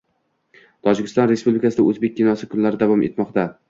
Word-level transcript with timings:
Tojikiston 0.87 1.31
Respublikasida 1.33 1.87
O‘zbek 1.93 2.19
kinosi 2.19 2.53
kunlari 2.57 2.85
davom 2.85 3.11
etmoqda 3.13 3.51